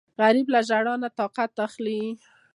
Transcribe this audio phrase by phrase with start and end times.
[0.19, 2.01] غریب له ژړا نه طاقت اخلي